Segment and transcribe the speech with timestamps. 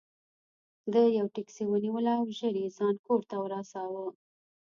[0.93, 4.05] ده یوه ټکسي ونیوله او ژر یې ځان کور ته ورساوه.